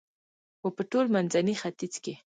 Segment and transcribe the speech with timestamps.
[0.63, 2.13] و په ټول منځني ختیځ کې